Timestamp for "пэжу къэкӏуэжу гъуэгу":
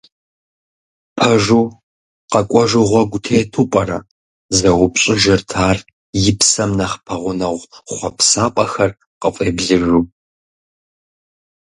1.15-3.19